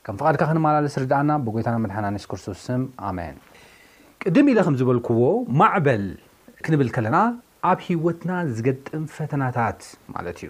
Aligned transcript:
ከም 0.06 0.16
ፍቃድካ 0.22 0.42
ክንመላለስ 0.52 0.94
ርዳኣና 1.04 1.32
ብጎይታ 1.46 1.74
መድሓናስክርስቶስ 1.86 2.64
ኣሜን 3.10 3.36
ቅድም 4.24 4.46
ኢለ 4.54 4.60
ከም 4.68 4.76
ዝበልክዎ 4.80 5.22
ማዕበል 5.62 6.04
ክንብል 6.64 6.88
ለና 7.06 7.18
ኣብ 7.68 7.78
ሂወትና 7.86 8.32
ዝገጥም 8.56 9.02
ፈተናታት 9.14 9.80
ማለት 10.14 10.36
እዩ 10.40 10.46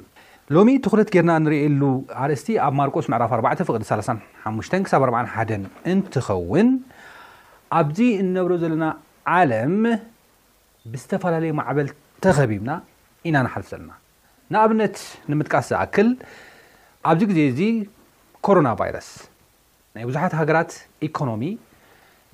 ሎሚ 0.54 0.68
ትኩረት 0.84 1.08
ጌርና 1.14 1.32
ንርእሉ 1.44 1.82
ኣርስቲ 2.22 2.48
ኣብ 2.66 2.72
ማርቆስ 2.80 3.06
ዕራፍ435 3.16 4.94
41 4.98 5.52
እንትኸውን 5.92 6.68
ኣብዚ 7.78 7.98
እነብሮ 8.22 8.52
ዘለና 8.62 8.84
ዓለም 9.36 9.74
ብዝተፈላለዩ 10.92 11.52
ማዕበል 11.60 11.88
ተከቢብና 12.26 12.70
ኢና 13.28 13.36
ንሓልፍ 13.46 13.66
ዘለና 13.72 13.90
ንኣብነት 14.54 14.96
ንምጥቃስ 15.30 15.66
ዝኣክል 15.72 16.08
ኣብዚ 17.10 17.22
ግዜ 17.30 17.40
እዚ 17.52 17.60
ኮሮና 18.46 18.68
ቫይረስ 18.80 19.08
ናይ 19.96 20.04
ብዙሓት 20.10 20.32
ሃገራት 20.40 20.72
ኢኮኖሚ 21.08 21.42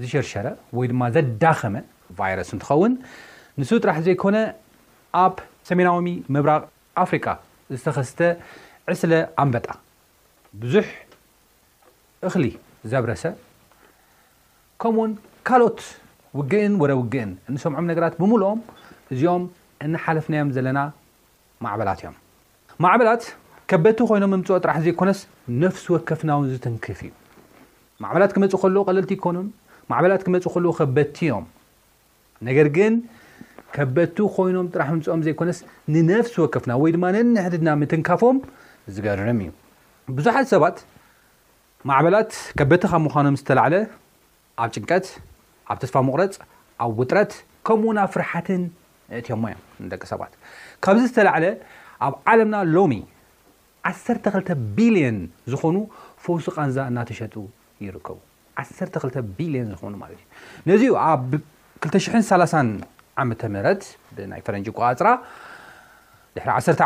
ዝሸርሸረ 0.02 0.46
ወይድማ 0.78 1.02
ዘዳኸመ 1.16 1.74
ቫይረስ 2.20 2.48
እንትኸውን 2.56 2.92
ንሱ 3.60 3.70
ጥራሕ 3.82 3.98
ዘይኮነ 4.06 4.38
ኣብ 5.20 5.34
ሰሜናዊ 5.68 6.08
ምብራቅ 6.34 6.62
ኣፍሪካ 7.02 7.26
ዝተኸስተ 7.76 8.18
ዕስለ 8.92 9.12
ኣንበጣ 9.42 9.66
ብዙሕ 10.62 10.86
እክሊ 12.28 12.44
ዘብረሰ 12.92 13.24
ከምኡውን 14.82 15.12
ካልኦት 15.48 15.80
ውግእን 16.38 16.74
ወረ 16.82 16.90
ውግእን 17.00 17.30
እንሰምዖም 17.52 17.86
ነገራት 17.90 18.14
ብሙሉኦም 18.22 18.58
እዚኦም 19.12 19.42
እናሓለፍናዮም 19.86 20.50
ዘለና 20.56 20.78
ማዕበላት 21.64 22.00
እዮም 22.02 22.16
ማዕበላት 22.84 23.22
ከበድቲ 23.70 24.00
ኮይኖም 24.10 24.30
ምምፅኦ 24.34 24.56
ጥራሕ 24.64 24.78
ዘይኮነስ 24.86 25.20
ነፍሲ 25.62 25.84
ወከፍናውን 25.94 26.48
ዝትንክፍ 26.52 26.98
እዩ 27.04 27.10
ማዕበላት 28.02 28.32
ክመፅእ 28.36 28.60
ከልዎ 28.62 28.80
ቀለልቲ 28.90 29.10
ይኮኑ 29.18 29.36
ማዕበላት 29.90 30.22
ክመፅ 30.26 30.54
ልዎ 30.64 30.72
ከበቲ 30.80 31.16
እዮም 31.26 31.46
ነገር 32.48 32.66
ግን 32.76 32.92
ከበቲ 33.74 34.16
ኮይኖም 34.34 34.66
ጥራሕ 34.74 34.88
ፅኦም 35.06 35.22
ዘይኮነስ 35.26 35.58
ንነፍሲ 35.94 36.34
ወከፍና 36.42 36.72
ወይድማ 36.82 37.04
ነንሕድና 37.16 37.68
ምትንካፎም 37.80 38.36
ዝገርም 38.94 39.38
እዩ 39.44 39.50
ብዙሓት 40.16 40.46
ሰባት 40.54 40.76
ማዕበላት 41.88 42.30
ከበቲ 42.58 42.82
ካብ 42.92 43.02
ምኖም 43.06 43.34
ዝተለ 43.40 43.58
ኣብ 44.62 44.70
ጭንቀት 44.76 45.06
ኣብ 45.70 45.76
ተስፋ 45.82 45.94
ምቁረፅ 46.08 46.34
ኣብ 46.84 46.92
ውጥረት 47.00 47.32
ከምኡው 47.66 48.06
ፍርሓትን 48.14 48.62
እትዮሞ 49.20 49.44
ደቂ 49.92 50.02
ሰባት 50.12 50.32
ካዚ 50.84 50.98
ዝተላዕለ 51.10 51.46
ኣብ 52.06 52.14
ዓለምና 52.30 52.56
ሎሚ 52.76 52.94
12 53.90 54.48
ቢልዮን 54.76 55.18
ዝኾኑ 55.52 55.76
ፈውስቃንዛ 56.24 56.76
እናተሸጡ 56.90 57.34
ይርከቡ 57.86 58.16
2 58.62 59.22
ቢልዮን 59.38 59.68
ኾኑ 59.80 59.92
እዩ 60.20 60.22
ነዚ 60.70 60.82
ኣብ 61.10 61.30
2 61.96 62.84
ረ 63.18 63.22
ፅ 63.42 64.76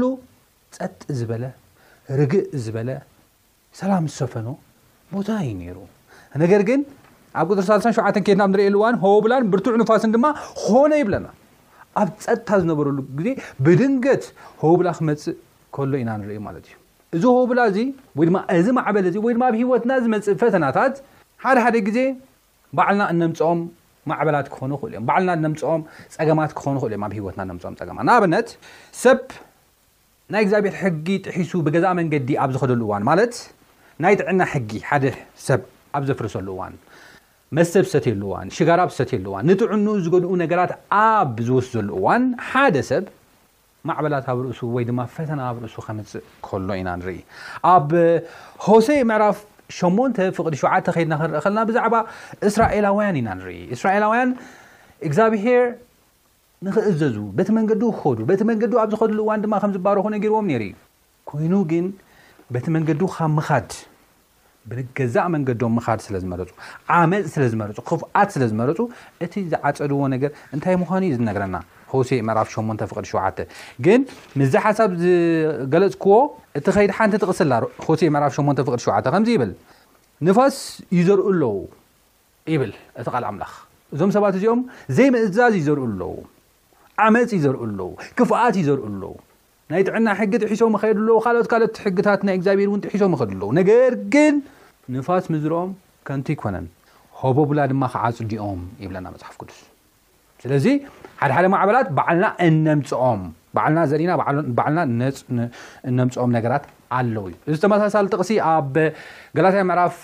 ሉ 0.00 0.02
ፀጥ 0.76 1.00
ዝበለ 1.18 1.44
ርግእ 2.18 2.44
ዝበለ 2.64 2.88
ሰላም 3.80 4.04
ዝሰፈኖ 4.12 4.48
ቦታ 5.14 5.28
እዩ 5.50 5.70
ሩ 5.76 5.78
ነገር 6.42 6.62
ግን 6.68 6.80
ኣብ 7.40 7.48
ር7 7.58 8.18
ኬትና 8.26 8.42
ንሪኤእዋ 8.52 8.84
ሆብላን 9.04 9.44
ብርቱዕ 9.52 9.74
ንፋስን 9.82 10.12
ድማ 10.14 10.26
ኮነ 10.62 10.92
ይብለና 11.02 11.26
ኣብ 12.00 12.08
ፀጥታ 12.24 12.50
ዝነበረሉ 12.62 12.98
ግዜ 13.18 13.28
ብድንገት 13.64 14.24
ሆብላ 14.62 14.88
ክመፅእ 14.98 15.36
ሎ 15.90 15.94
ኢና 16.02 16.10
ንር 16.20 16.30
ማት 16.46 16.56
እዩ 16.62 16.74
እዚ 17.16 17.24
ሆብላ 17.36 17.60
እዚ 17.70 17.78
ወይድማ 18.18 18.36
እዚ 18.58 18.66
ማዕበል 18.78 19.04
ወ 19.26 19.28
ኣብ 19.48 19.54
ሂወትና 19.60 19.92
ዝመፅእ 20.04 20.36
ፈተናታት 20.42 20.94
ሓደ 21.44 21.56
ሓደ 21.66 21.76
ግዜ 21.88 21.98
ባዓልና 22.78 23.02
እነምፅኦም 23.14 23.60
ና 24.08 24.10
ምፅኦም 25.52 25.80
ፀማ 26.14 26.40
ኑሂወና 27.14 27.40
ኦፀ 27.70 28.24
ት 28.46 28.50
ሰብ 29.02 29.18
ናይ 30.32 30.42
ግዚኣብሔር 30.46 30.74
ሕጊ 30.82 31.06
ጥሒሱ 31.26 31.52
ብ 31.66 31.68
መንዲ 31.98 32.28
ኣብ 32.42 32.50
ዝደሉ 32.60 32.82
ዋ 32.92 32.98
ናይ 34.04 34.14
ዕና 34.32 34.40
ሕጊ 34.54 34.70
ሰብ 35.46 35.60
ኣ 35.98 36.02
ዘፍርሰሉ 36.08 36.48
ዋ 36.60 36.62
መሰብ 37.58 37.84
ዝተትሉ 37.90 38.22
ዋ 38.32 38.36
ሽጋራ 38.56 38.80
ዝት 38.96 39.10
ዋ 39.34 39.38
ጥዕ 39.60 39.70
ዝገድ 40.04 40.24
ነራ 40.42 40.62
ኣብ 40.98 41.34
ዝወስዘሉ 41.46 41.88
እዋ 42.00 42.06
ሰብ 42.90 43.04
ማበላ 43.88 44.14
ኣ 44.30 44.32
እሱ 44.52 44.60
እሱ 45.68 45.78
ፅእ 46.44 46.60
ሎ 46.66 46.74
ኢና 46.80 46.90
ሆ 48.66 48.78
ሸሞን 49.78 50.10
ፍቅዲ 50.38 50.54
ሸዓተ 50.62 50.86
ከድና 50.96 51.14
ክንረኢ 51.20 51.40
ከለና 51.46 51.60
ብዛዕባ 51.68 51.94
እስራኤላውያን 52.48 53.16
ኢና 53.20 53.28
ንርኢ 53.38 53.58
እስራኤላውያን 53.76 54.30
እግዚኣብሔር 55.08 55.64
ንኽእዘዙ 56.66 57.16
በቲ 57.36 57.48
መንገዱ 57.58 57.82
ክኸዱ 57.98 58.18
በቲ 58.30 58.40
መንገዱ 58.50 58.72
ኣብ 58.82 58.88
ዝኸዱሉዋን 58.94 59.42
ድማ 59.44 59.54
ከምዝባረኹነገርዎም 59.62 60.48
ነይርዩ 60.52 60.72
ኮይኑ 61.30 61.54
ግን 61.70 61.86
በቲ 62.54 62.66
መንገዱ 62.76 63.02
ካብ 63.16 63.30
ምኻድ 63.38 63.68
ብገዛእ 64.70 65.28
መንገዶም 65.34 65.72
ምኻድ 65.78 66.00
ስለ 66.06 66.16
ዝመረፁ 66.22 66.50
ዓመፅ 66.96 67.26
ስለ 67.34 67.42
ዝመረፁ 67.52 67.76
ክፉዓት 67.88 68.28
ስለ 68.34 68.42
ዝመረፁ 68.50 68.80
እቲ 69.24 69.34
ዝዓፀድዎ 69.52 70.00
ነገር 70.14 70.30
እንታይ 70.54 70.76
ምኳኑ 70.82 71.02
እዩ 71.08 71.14
ዝነግረና 71.20 71.56
ሆሴ 71.92 72.10
መራፍ 72.28 72.48
8 72.60 72.84
ፍቅድ 72.90 73.06
7 73.12 73.42
ግን 73.86 74.00
ምዝ 74.40 74.54
ሓሳብ 74.64 74.90
ዝገለፅ 75.02 75.94
ክዎ 76.02 76.14
እቲ 76.58 76.66
ከድ 76.76 76.92
ሓንቲ 76.98 77.14
ትቕስ 77.22 77.40
ሆሴ 77.88 78.02
ራፍ 78.24 78.34
8ፍቅድ 78.40 78.80
7 78.88 79.12
ከዚ 79.16 79.28
ይብል 79.36 79.52
ንፋስ 80.28 80.56
እዩዘርኡ 80.94 81.24
ኣለዉ 81.32 81.48
ይብል 82.54 82.72
እቲ 83.00 83.06
ቃል 83.14 83.24
ኣምላክ 83.30 83.52
እዞም 83.94 84.10
ሰባት 84.16 84.34
እዚኦም 84.38 84.60
ዘይ 84.96 85.08
ምእዛዝ 85.14 85.54
ዩዘርእ 85.60 85.84
ኣለዉ 85.88 86.10
ዓመፅ 87.04 87.30
እዩዘርእ 87.36 87.62
ኣለው 87.66 87.90
ክፍኣት 88.18 88.54
እዩዘርእ 88.60 88.82
ኣለዉ 88.88 89.04
ናይ 89.70 89.82
ጥዕና 89.88 90.06
ሕጊ 90.18 90.32
ሒሶ 90.50 90.62
ኸድኣ 90.82 91.12
ካኦት 91.24 91.46
ካት 91.50 91.74
ሕግታት 91.84 92.20
ና 92.26 92.30
እግዚኣብሔር 92.38 92.68
እውሒሶ 92.70 93.06
ክድ 93.20 93.32
ለው 93.42 93.48
ነገር 93.58 93.90
ግን 94.14 94.34
ንፋስ 94.94 95.24
ምዝሮኦም 95.32 95.70
ከንቲ 96.06 96.28
ይኮነን 96.36 96.66
ሆበቡላ 97.20 97.60
ድማ 97.72 97.82
ከዓ 97.92 98.02
ፅዲኦም 98.18 98.60
ይብለና 98.82 99.06
መፅሓፍ 99.14 99.34
ቅዱስ 99.40 99.58
ስለ 100.42 100.50
ሓደ 101.22 101.30
ሓደ 101.36 101.46
ማዕበላት 101.52 101.88
በዓልና 101.96 102.26
እነምፅኦም 102.48 103.22
በዓልና 103.56 103.80
ዘርእና 103.90 104.12
ዓልና 104.28 105.44
ነምፅኦም 105.98 106.30
ነገራት 106.36 106.64
ኣለው 106.98 107.24
እዩ 107.30 107.34
እዚ 107.52 107.56
ተመሳሳለ 107.64 108.06
ጥቕሲ 108.14 108.30
ኣብ 108.52 108.72
ገላት 109.36 109.56
ምዕራፍ 109.70 109.96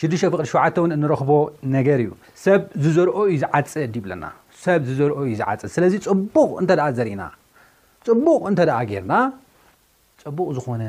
67 0.00 0.78
ውን 0.82 0.90
እንረክቦ 0.96 1.30
ነገር 1.76 1.98
እዩ 2.04 2.10
ሰብ 2.44 2.62
ዝዘርኦ 2.84 3.18
ዩ 3.32 3.36
ዝዓፅድ 3.44 3.94
ብለናሰ 4.06 4.64
ርኦ 5.10 5.18
ዩ 5.30 5.34
ዝዓፅድ 5.42 5.70
ስለዚ 5.76 5.94
ቡቕ 6.38 6.50
ዘርእናፅቡቕ 6.98 8.40
እተ 8.52 8.60
ጌርና 8.90 9.14
ፅቡቕ 10.24 10.48
ዝኾነ 10.58 10.82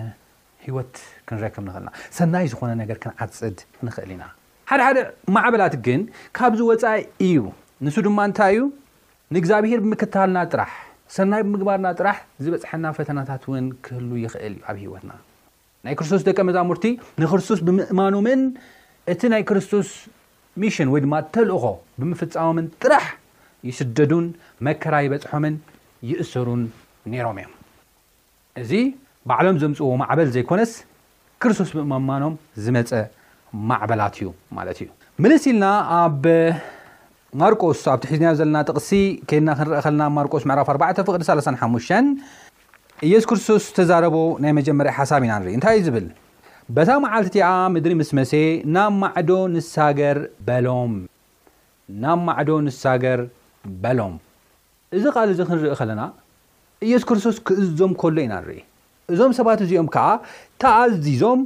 ሂወት 0.65 0.95
ክንረክም 1.27 1.65
ንክእልና 1.67 1.89
ሰናይ 2.17 2.45
ዝኾነ 2.53 2.71
ነገር 2.83 2.97
ክንዓፅድ 3.05 3.57
ንኽእል 3.85 4.11
ኢና 4.15 4.23
ሓደ 4.71 4.81
ሓደ 4.87 4.99
ማዕበላት 5.37 5.75
ግን 5.87 6.01
ካብዚወፃኢ 6.39 6.99
እዩ 7.29 7.39
ንሱ 7.85 7.95
ድማ 8.07 8.19
ታይዩ 8.39 8.59
ንእግዚኣብሄር 9.35 9.79
ብምክታልና 9.85 10.37
ጥራሕ 10.51 10.69
ሰናይ 11.15 11.41
ብምግባርና 11.45 11.87
ጥራሕ 11.99 12.17
ዝበፅሐና 12.43 12.85
ፈተናታት 12.97 13.43
ውን 13.51 13.65
ክህሉ 13.85 14.09
ይክእል 14.23 14.53
ዩ 14.59 14.61
ኣብ 14.71 14.77
ሂወትና 14.83 15.11
ናይ 15.85 15.93
ክርስቶስ 15.99 16.21
ደቀ 16.27 16.37
መዛሙርቲ 16.49 16.85
ንክርስቶስ 17.21 17.59
ብምእማኖምን 17.67 18.41
እቲ 19.13 19.21
ናይ 19.33 19.43
ክርስቶስ 19.49 19.89
ሚሽን 20.63 20.91
ወይድማ 20.93 21.13
ተልእኮ 21.35 21.63
ብምፍፃሞምን 21.99 22.67
ጥራሕ 22.83 23.05
ይስደዱን 23.69 24.25
መከራ 24.67 24.95
ይበፅሖምን 25.07 25.55
ይእሰሩን 26.11 26.63
ነይሮም 27.11 27.37
እዮም 27.43 27.53
እዚ 28.63 28.71
ባዕሎም 29.29 29.59
ዘምፅዎ 29.65 29.89
ማዕበል 30.03 30.29
ዘይኮነስ 30.37 30.71
ክርስቶስ 31.43 31.69
ምእማማኖም 31.79 32.33
ዝመፀ 32.63 32.91
ማዕበላት 33.71 34.15
እዩ 34.21 34.29
ማለት 34.59 34.79
እዩስ 35.27 35.45
ኢልና 35.53 35.65
ማርቆስ 37.41 37.79
ኣብቲ 37.91 38.03
ሒዝና 38.11 38.27
ዘለና 38.37 38.57
ጥቕሲ 38.69 38.89
ከድና 39.29 39.49
ክንርኢ 39.57 39.81
ከለና 39.85 40.03
ማርቆስ 40.17 40.43
ዕራፍ 40.53 40.67
4 40.73 41.01
ፍቅዲ35 41.07 42.07
ኢየሱስ 43.07 43.25
ክርስቶስ 43.29 43.63
ዝተዛረቦ 43.71 44.15
ናይ 44.43 44.51
መጀመሪያ 44.59 44.91
ሓሳብ 44.99 45.23
ኢና 45.27 45.33
ንርኢ 45.41 45.53
እንታይ 45.57 45.75
እዩ 45.79 45.83
ዝብል 45.87 46.05
በታ 46.77 46.89
መዓልቲ 47.03 47.29
ቲኣ 47.35 47.49
ምድሪ 47.73 47.93
ምስመሴ 48.01 48.31
ማ 48.73 48.79
ናብ 52.03 52.19
ማዕዶ 52.27 52.53
ንሳገር 52.63 53.19
በሎም 53.83 54.13
እዚ 54.97 55.03
ቃል 55.15 55.29
ዚ 55.37 55.41
ክንርኢ 55.49 55.73
ከለና 55.81 56.01
ኢየሱስ 56.85 57.05
ክርስቶስ 57.09 57.37
ክእዝዞም 57.47 57.93
ከሎ 58.01 58.17
ኢና 58.25 58.33
ንርኢ 58.41 58.59
እዞም 59.13 59.31
ሰባት 59.39 59.59
እዚኦም 59.65 59.87
ከዓ 59.95 60.07
ተኣዚዞም 60.61 61.39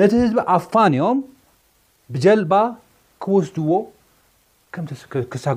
ነቲ 0.00 0.12
ህዝቢ 0.22 0.38
ኣፋንዮም 0.56 1.18
ብጀልባ 2.14 2.52
ክወስድዎ 3.22 3.72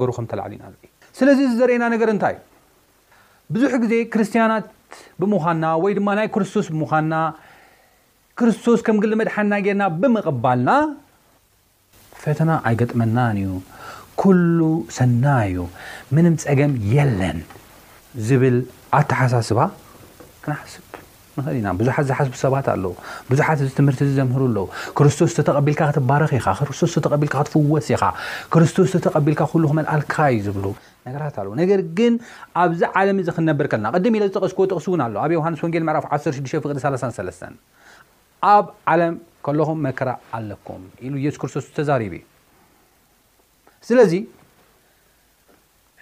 ሩ 0.09 0.11
ስለዚ 1.19 1.39
ዘርአየና 1.59 1.85
ነገር 1.93 2.09
እንታይ 2.13 2.35
ብዙሕ 3.53 3.71
ግዜ 3.83 3.93
ክርስቲያናት 4.13 4.67
ብምዃንና 5.21 5.65
ወይ 5.83 5.93
ድማ 5.97 6.07
ናይ 6.19 6.27
ክርስቶስ 6.35 6.67
ብምንና 6.73 7.13
ክርስቶስ 8.39 8.79
ከም 8.87 8.97
ግሊመድሓና 9.03 9.53
ጌርና 9.65 9.85
ብምቕባልና 10.01 10.69
ፈተና 12.23 12.49
ኣይገጥመናን 12.69 13.39
እዩ 13.43 13.49
ኩሉ 14.21 14.59
ሰና 14.97 15.25
እዩ 15.49 15.57
ምንም 16.17 16.35
ፀገም 16.45 16.73
የለን 16.95 17.39
ዝብል 18.27 18.57
ኣተሓሳስባ 18.99 19.59
ክሓስብ 20.45 20.85
ዙሓት 21.45 22.05
ዝሓ 22.09 22.19
ሰባት 22.41 22.67
ኣለ 22.73 22.83
ብዙሓት 23.29 23.57
ዚ 23.65 23.69
ትምህርቲ 23.77 23.99
ዝዘምህሩ 24.09 24.57
ክርስቶስ 24.97 25.31
ተተቐቢልካ 25.37 25.81
ክባረክ 25.97 26.31
ኢ 26.37 26.41
ክስቶስቢልካ 26.69 27.35
ክትፍወስ 27.41 27.87
ኢኻ 27.95 28.03
ክርስቶስ 28.53 28.89
ተተቐቢልካ 28.95 29.41
ክመልኣልካ 29.51 30.15
ዩ 30.35 30.39
ዝ 30.45 30.49
ነራት 31.15 31.35
ኣ 31.41 31.43
ነገር 31.61 31.79
ግን 31.97 32.13
ኣብዚ 32.63 32.81
ዓለም 32.99 33.17
ዚ 33.27 33.29
ክነበር 33.37 33.65
ከና 33.71 33.85
ቅድ 33.95 34.05
ዝጠቅስክዎ 34.25 34.65
ጥቕስ 34.71 34.85
ውን 34.93 35.01
ኣ 35.05 35.09
ኣብ 35.25 35.31
ዮሃንስ 35.37 35.59
ወንጌል 35.65 35.83
ፍ 36.05 36.07
16 36.89 37.45
ኣብ 38.55 38.65
ዓለም 38.91 39.13
ከለኹም 39.45 39.79
መከራ 39.85 40.09
ኣለኩም 40.37 40.81
የሱ 41.25 41.35
ክርስቶስ 41.41 41.65
ተዛሪቡ 41.77 42.13
ስለዚ 43.87 44.13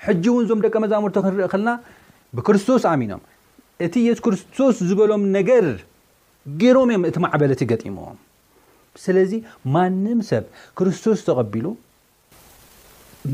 ሕጂ 0.05 0.25
እውን 0.31 0.43
ዞም 0.49 0.59
ደቀ 0.65 0.73
መዛሙርቲ 0.83 1.17
ክንርኢ 1.25 1.45
ከና 1.53 1.69
ብክርስቶስ 2.37 2.83
ኣሚኖም 2.91 3.21
እቲ 3.85 3.95
የሱ 4.07 4.19
ክርስቶስ 4.25 4.75
ዝበሎም 4.89 5.23
ነገር 5.37 5.65
ገይሮም 6.61 6.89
እዮም 6.93 7.03
እቲ 7.09 7.17
ማዕበል 7.25 7.51
ቲ 7.59 7.65
ገጢሞም 7.71 8.15
ስለዚ 9.03 9.31
ማንም 9.75 10.19
ሰብ 10.29 10.43
ክርስቶስ 10.77 11.19
ተቐቢሉ 11.27 11.67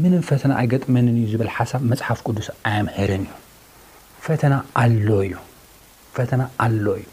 ምን 0.01 0.13
ፈተና 0.29 0.51
ኣይገጥመንን 0.61 1.15
እዩ 1.21 1.25
ዝብል 1.33 1.49
ሓሳብ 1.57 1.81
መፅሓፍ 1.91 2.19
ቅዱስ 2.27 2.47
ኣየምህርን 2.69 3.23
እዩ 3.27 3.33
ፈተና 4.27 4.53
ኣሎ 4.83 5.07
እዩ 5.27 5.35
ፈተና 6.17 6.41
ኣሎ 6.65 6.85
እዩ 7.01 7.07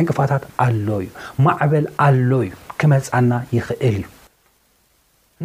ዕንቅፋታት 0.00 0.44
ኣሎ 0.66 0.86
እዩ 1.04 1.08
ማዕበል 1.46 1.86
ኣሎ 2.06 2.30
እዩ 2.46 2.52
ክመፃና 2.82 3.32
ይክእል 3.56 3.96
እዩ 4.02 4.04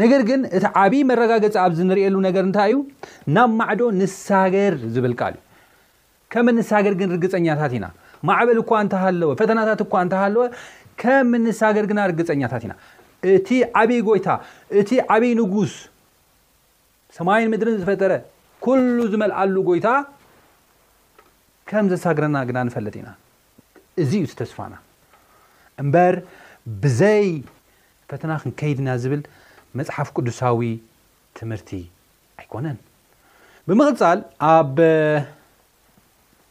ነገር 0.02 0.22
ግን 0.30 0.42
እቲ 0.58 0.66
ዓብይ 0.82 1.02
መረጋገፂ 1.12 1.56
ኣብ 1.66 1.72
ዝእንርኤሉ 1.78 2.16
ነገር 2.28 2.44
እንታይ 2.50 2.70
እዩ 2.76 2.82
ናብ 3.38 3.50
ማዕዶ 3.62 3.82
ንሳገር 4.02 4.76
ዝብልካልዩ 4.96 5.38
ከም 6.34 6.46
ንሳገርግን 6.58 7.10
ርግፀኛታት 7.16 7.72
ኢና 7.78 7.86
ማዕበል 8.28 8.58
እኳ 8.64 8.72
እለወ 9.12 9.32
ፈተናታት 9.42 9.80
እኳ 9.86 9.94
እሃለወ 10.10 10.44
ከም 11.02 11.28
መንሳገርግና 11.34 12.00
ርግፀኛታት 12.12 12.64
ኢና 12.68 12.74
እቲ 13.36 13.50
ዓብይ 13.80 14.00
ጎይታ 14.08 14.28
እቲ 14.80 14.90
ዓብይ 15.14 15.32
ንጉስ 15.40 15.74
ሰማይን 17.18 17.50
ምድርን 17.54 17.76
ዝፈጠረ 17.82 18.12
ኩሉ 18.66 18.98
ዝመልኣሉ 19.14 19.56
ጎይታ 19.70 19.88
ከም 21.70 21.86
ዘሳግረና 21.92 22.38
ግና 22.50 22.58
ንፈለጥ 22.68 22.96
ኢና 23.02 23.10
እዙ 24.04 24.12
ዩ 24.24 24.26
ተስፋና 24.42 24.74
እምበር 25.84 26.16
ብዘይ 26.84 27.26
ፈተና 28.12 28.32
ክንከይድና 28.44 28.90
ዝብል 29.04 29.22
መፅሓፍ 29.80 30.08
ቅዱሳዊ 30.16 30.62
ትምህርቲ 31.40 31.72
ኣይኮነን 32.40 32.78
ብምፃ 33.68 34.00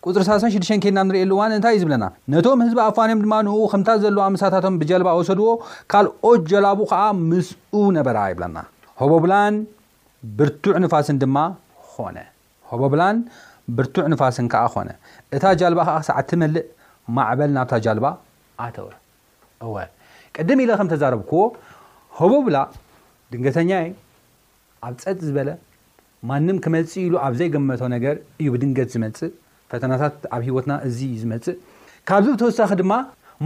ቁፅሪ 0.09 0.23
6 0.67 0.93
ና 0.97 0.99
ንሪእየሉዋ 1.07 1.41
እንታይ 1.57 1.73
እዩ 1.77 1.81
ዝብለና 1.83 2.05
ነቶም 2.33 2.61
ህዝቢ 2.65 2.79
ኣፋንም 2.89 3.19
ድማ 3.25 3.35
ን 3.45 3.49
ከምታ 3.73 3.91
ዘለዎ 4.03 4.23
ምሳታቶም 4.35 4.75
ብጀልባ 4.81 5.09
ወሰድዎ 5.19 5.49
ካልኦት 5.93 6.41
ጀላቡ 6.51 6.79
ከዓ 6.91 7.01
ምስኡ 7.31 7.75
ነበራ 7.97 8.19
ይብለና 8.31 8.59
ሆበብላን 9.01 9.57
ብርቱዕ 10.39 10.75
ፋስን 10.95 11.19
ድማ 11.23 11.37
ነብላን 12.17 13.19
ብርቱዕ 13.77 14.07
ፋስን 14.23 14.47
ኮነ 14.75 14.89
እታ 15.39 15.45
ጀልባ 15.63 15.81
ሳዓት 16.09 16.31
መልእ 16.43 16.65
ማዕበል 17.17 17.51
ናብታ 17.57 17.73
ጃልባ 17.87 18.07
ኣተወ 18.67 18.89
ወ 19.75 19.85
ቀድም 20.39 20.61
ኢለ 20.65 20.71
ከም 20.81 20.89
ተዛረብክዎ 20.93 21.43
ሆበብላ 22.19 22.57
ድንገተኛ 23.33 23.71
ኣብ 24.87 24.95
ፀጥ 25.05 25.19
ዝበለ 25.29 25.51
ማም 26.31 26.59
ክመፅእ 26.65 27.03
ኢሉ 27.07 27.15
ኣብዘይገመ 27.27 27.71
ነገር 27.97 28.17
እዩ 28.43 28.51
ድንገት 28.65 28.91
ዝፅ 28.95 29.19
ፈተናታት 29.73 30.15
ኣብ 30.37 30.43
ሂወትና 30.49 30.73
እዚ 30.89 30.99
ዩ 31.13 31.17
ዝመፅእ 31.23 31.55
ካብዚ 32.09 32.27
ብ 32.33 32.37
ተወሳኺ 32.43 32.71
ድማ 32.81 32.93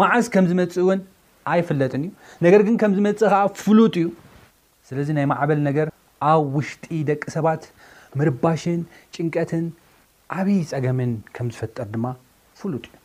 መዓዝ 0.00 0.26
ከም 0.34 0.44
ዝመፅእ 0.50 0.80
እውን 0.84 1.00
ኣይፍለጥን 1.52 2.02
እዩ 2.06 2.10
ነገር 2.46 2.60
ግን 2.66 2.76
ከም 2.82 2.92
ዝመፅእ 2.98 3.28
ከዓ 3.32 3.40
ፍሉጥ 3.62 3.94
እዩ 4.00 4.06
ስለዚ 4.88 5.08
ናይ 5.18 5.26
ማዕበል 5.32 5.60
ነገር 5.68 5.88
ኣብ 6.30 6.42
ውሽጢ 6.56 6.86
ደቂ 7.10 7.22
ሰባት 7.36 7.62
ምርባሽን 8.18 8.80
ጭንቀትን 9.14 9.64
ዓበይ 10.38 10.60
ፀገምን 10.72 11.12
ከም 11.36 11.46
ዝፈጠር 11.54 11.88
ድማ 11.94 12.06
ፍሉጥ 12.60 12.84
እዩ 12.88 12.98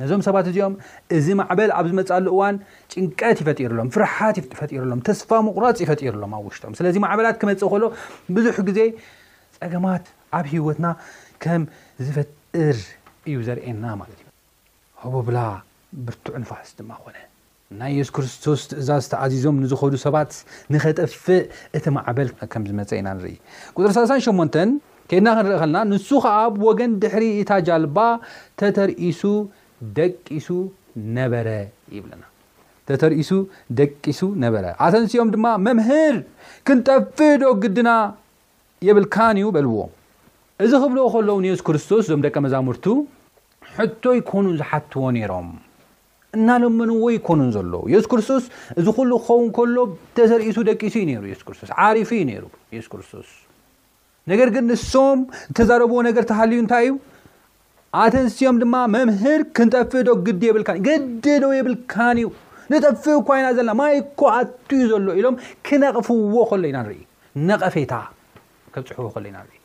ነዞም 0.00 0.20
ሰባት 0.28 0.46
እዚኦም 0.50 0.74
እዚ 1.16 1.26
ማዕበል 1.40 1.70
ኣብ 1.78 1.86
ዝመፅሉ 1.92 2.26
እዋን 2.34 2.56
ጭንቀት 2.92 3.38
ይፈጢርሎም 3.42 3.88
ፍርሓት 3.94 4.36
ፈጢሩሎም 4.60 5.00
ተስፋ 5.08 5.30
ምቁራፅ 5.46 5.78
ይፈጢሩሎም 5.84 6.30
ኣብ 6.38 6.44
ውሽጦም 6.48 6.74
ስለዚ 6.78 6.96
ማዕበላት 7.04 7.36
ክመፅእ 7.40 7.70
ኮሎ 7.74 7.82
ብዙሕ 8.36 8.56
ግዜ 8.68 8.80
ፀገማት 9.62 10.06
ኣብ 10.38 10.46
ሂወትና 10.52 10.86
ከምዝፈ 11.44 12.16
እር 12.66 12.78
እዩ 13.28 13.36
ዘርእና 13.46 13.84
ማለት 14.00 14.20
እዩ 15.02 15.10
ቦብላ 15.14 15.38
ብርቱዑ 16.06 16.32
ንፋስ 16.42 16.70
ድማ 16.78 16.90
ኮነ 17.02 17.16
ናይ 17.80 17.92
የሱ 17.98 18.10
ክርስቶስ 18.16 18.62
እዛ 18.82 18.88
ዝተኣዚዞም 19.04 19.56
ንዝኸዱ 19.64 19.92
ሰባት 20.06 20.30
ንኸጠፍእ 20.74 21.42
እቲ 21.78 21.84
ማዕበል 21.96 22.28
ከምዝመፀ 22.52 22.90
ኢና 23.00 23.08
ንርኢ 23.16 23.36
ቁጥሪ 23.74 23.90
38 23.98 24.58
ከድና 25.10 25.28
ክንርኢ 25.36 25.58
ከልና 25.62 25.78
ንሱ 25.90 26.08
ከዓ 26.24 26.34
ኣብወገን 26.48 26.90
ድሕሪ 27.02 27.24
እታጃልባ 27.42 27.98
ሱ 29.20 29.22
ሱነ 30.48 31.16
ይናተተርእሱ 31.96 33.30
ደቂሱ 33.78 34.20
ነበረ 34.44 34.64
ኣተንሲኦም 34.86 35.28
ድማ 35.34 35.46
መምህር 35.66 36.16
ክንጠፍእ 36.66 37.34
ዶ 37.42 37.52
ግድና 37.62 37.90
የብልካን 38.86 39.36
እዩ 39.40 39.46
በልዎ 39.56 39.78
እዚ 40.64 40.72
ክብልዎ 40.82 41.04
ከለውን 41.12 41.44
የሱስ 41.46 41.62
ክርስቶስ 41.66 42.00
እዞም 42.06 42.22
ደቀ 42.24 42.34
መዛሙርቱ 42.44 42.86
ሕቶ 43.76 44.02
ይኮኑን 44.18 44.56
ዝሓትዎ 44.60 45.02
ነይሮም 45.16 45.46
እናለመንዎ 46.36 47.04
ይኮኑን 47.16 47.50
ዘሎ 47.54 47.72
የሱስ 47.92 48.06
ክርስቶስ 48.12 48.44
እዚ 48.80 48.86
ኩሉ 48.98 49.10
ክኸውን 49.22 49.46
ከሎ 49.56 49.76
ተሰርኢቱ 50.18 50.56
ደቂቱ 50.68 50.94
እዩ 51.10 51.16
ሩ 51.22 51.28
ሱስክስቶስ 51.38 51.70
ዓሪፉ 51.84 52.10
ዩ 52.18 52.22
ሩ 52.42 52.44
ሱስክርስቶስ 52.80 53.28
ነገር 54.32 54.48
ግን 54.56 54.64
ንሶም 54.70 55.20
ዝተዛረብዎ 55.48 55.98
ነገር 56.08 56.24
ተሃልዩ 56.30 56.58
እንታይ 56.64 56.84
እዩ 56.88 56.96
ኣተንስትዮም 58.02 58.58
ድማ 58.62 58.74
መምህር 58.94 59.40
ክንጠፍእ 59.58 60.04
ዶ 60.08 60.16
ግዲ 60.26 60.42
የብልካ 60.50 60.70
ግዲ 60.88 61.24
ዶው 61.44 61.54
የብልካን 61.58 62.18
ዩ 62.24 62.28
ንጠፍኡ 62.74 63.06
ኳይና 63.30 63.46
ዘለና 63.58 63.72
ማይኮ 63.80 64.20
ኣቱዩ 64.38 64.82
ዘሎ 64.92 65.08
ኢሎም 65.20 65.38
ክነቕፍዎ 65.68 66.34
ከሎ 66.52 66.64
ኢና 66.72 66.76
ንርኢ 66.88 67.00
ነቐፌታ 67.50 67.92
ከብ 68.74 68.82
ፅሑዎ 68.90 69.10
ሎ 69.22 69.26
ኢናኢዩ 69.32 69.56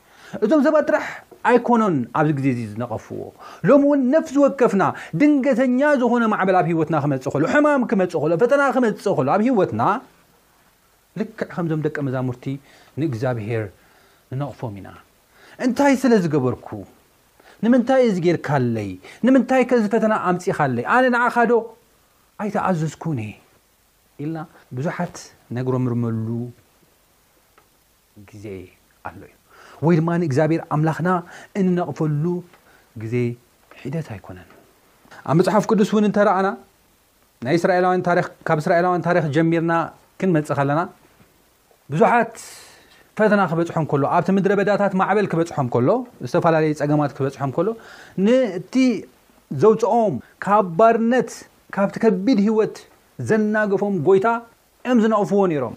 እዞም 0.44 0.60
ሰባት 0.66 0.84
ጥራሕ 0.90 1.06
ኣይኮኖን 1.48 1.96
ኣብዚ 2.20 2.30
ግዜ 2.38 2.46
እ 2.54 2.66
ዝነቐፍዎ 2.70 3.18
ሎም 3.68 3.82
እውን 3.86 4.00
ነፍ 4.14 4.26
ዝወከፍና 4.34 4.82
ድንገተኛ 5.20 5.80
ዝኾነ 6.00 6.22
ማዕበል 6.32 6.56
ኣብ 6.60 6.66
ሂወትና 6.70 6.96
ክመፅእ 7.04 7.36
ሉ 7.42 7.50
ሕማም 7.52 7.82
ክመፅእ 7.90 8.34
ፈተና 8.42 8.62
ክመፅእ 8.76 9.22
ሎ 9.26 9.28
ኣብ 9.34 9.42
ሂወትና 9.48 9.82
ልክዕ 11.20 11.46
ከምዞም 11.54 11.82
ደቀ 11.86 11.96
መዛሙርቲ 12.06 12.44
ንእግዚኣብሄር 13.00 13.64
ንነቕፎም 14.32 14.74
ኢና 14.80 14.88
እንታይ 15.66 15.94
ስለ 16.02 16.12
ዝገበርኩ 16.24 16.68
ንምንታይ 17.64 18.02
እዚ 18.08 18.16
ጌርካለይ 18.26 18.90
ንምንታይ 19.26 19.62
ከዚ 19.70 19.84
ፈተና 19.94 20.14
ኣምፂኻለይ 20.32 20.84
ኣነ 20.96 21.04
ንዓካዶ 21.16 21.52
ኣይተኣዘዝኩነ 22.44 23.20
ኢልና 24.22 24.38
ብዙሓት 24.76 25.16
ነገሮም 25.58 25.86
ርመሉ 25.92 26.28
ግዜ 28.28 28.44
ኣሎ 29.08 29.20
እዩ 29.28 29.35
ወይ 29.84 29.94
ድማ 29.98 30.10
እግዚኣብሔር 30.28 30.60
ኣምላክና 30.74 31.08
እንነቕፈሉ 31.60 32.24
ግዜ 33.02 33.14
ሒደት 33.80 34.06
ኣይኮነን 34.14 34.48
ኣብ 35.30 35.34
መፅሓፍ 35.38 35.64
ቅዱስ 35.70 35.90
ን 36.02 36.06
እተረኣና 36.10 36.48
ናካብ 37.44 38.58
እስራኤላው 38.62 38.92
ታሪክ 39.06 39.24
ጀሚርና 39.36 39.72
ክንመፅእ 40.20 40.56
ከለና 40.58 40.80
ብዙሓት 41.92 42.34
ፈተና 43.18 43.40
ክበፅሖም 43.50 43.84
ሎ 44.00 44.04
ኣብቲ 44.14 44.28
ምድረ 44.36 44.52
በዳታት 44.60 44.94
ማዕበል 45.00 45.26
ክበፅሖም 45.32 45.68
ሎ 45.86 45.90
ዝተፈላለዩ 46.30 46.72
ፀገማት 46.80 47.12
ክበፅሖም 47.16 47.50
ሎ 47.66 47.72
ቲ 48.72 48.82
ዘውፅኦም 49.62 50.14
ካብ 50.44 50.66
ባርነት 50.78 51.30
ካብቲ 51.74 51.96
ከቢድ 52.04 52.38
ሂወት 52.46 52.76
ዘናገፎም 53.28 53.94
ጎይታ 54.06 54.28
ዮም 54.88 54.98
ዝነቕፍዎ 55.04 55.40
ነይሮም 55.52 55.74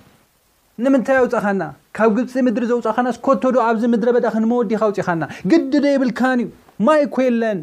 ንምንታይ 0.84 1.18
ኣውፀካና 1.22 1.62
ካብ 1.98 2.12
ግብፂ 2.17 2.34
ምድሪ 2.46 2.63
ዘውፃእኻና 2.69 3.08
ስኮቶዶ 3.17 3.55
ኣብዚ 3.67 3.84
ምድረ 3.93 4.10
በዳ 4.15 4.25
ክንመወዲካ 4.34 4.81
ኣውፂኻና 4.88 5.24
ግድ 5.51 5.72
ዶ 5.84 5.86
የብልካን 5.93 6.39
እዩ 6.43 6.50
ማይ 6.86 7.01
ኮለን 7.15 7.60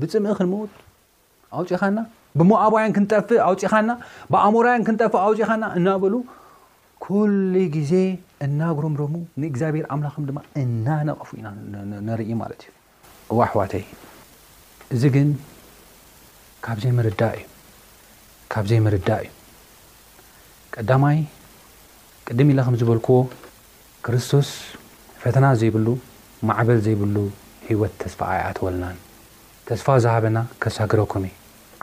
ብፅምኢ 0.00 0.32
ክንመወድ 0.38 0.72
ኣውፅኻና 1.58 1.98
ብሞኣባውያን 2.38 2.92
ክንጠፍ 2.96 3.28
ኣውፂኻና 3.48 3.90
ብኣእሞራውያን 4.32 4.84
ክንጠፍ 4.88 5.12
ኣውፂኢኻና 5.24 5.64
እናበሉ 5.78 6.14
ኩሉ 7.04 7.52
ግዜ 7.76 7.92
እናግረምሮሙ 8.46 9.14
ንእግዚኣብሔር 9.42 9.86
ኣምላክም 9.96 10.24
ድማ 10.28 10.38
እናነቕፉ 10.62 11.30
ኢናነርኢ 11.40 12.28
ማለት 12.42 12.62
እዩ 13.28 13.36
ዋሕዋተይ 13.40 13.84
እዚ 14.96 15.02
ግን 15.16 15.30
ካብዘይ 16.66 16.92
ምርዳእ 16.98 17.38
እዩ 17.40 17.48
ካብ 18.52 18.64
ዘይ 18.70 18.80
ምርዳእ 18.86 19.22
እዩ 19.28 19.32
ቀዳይ 20.76 21.18
ቅድም 22.32 22.48
ኢላ 22.50 22.60
ከም 22.66 22.74
ዝበልክዎ 22.80 23.16
ክርስቶስ 24.04 24.48
ፈተና 25.22 25.46
ዘይብሉ 25.60 25.86
ማዕበል 26.48 26.78
ዘይብሉ 26.86 27.16
ሂወት 27.68 27.92
ተስፋ 28.02 28.20
ኣያ 28.32 28.38
ኣተወልናን 28.50 28.96
ተስፋ 29.68 29.86
ዝሃበና 30.04 30.38
ከሳግረኩም 30.64 31.24
እ 31.30 31.32